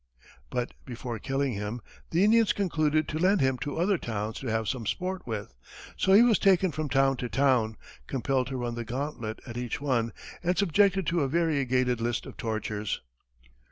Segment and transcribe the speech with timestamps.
[0.49, 4.67] But before killing him, the Indians concluded to lend him to other towns to have
[4.67, 5.53] some sport with,
[5.95, 7.77] so he was taken from town to town,
[8.07, 10.11] compelled to run the gauntlet at each one,
[10.41, 13.01] and subjected to a variegated list of tortures.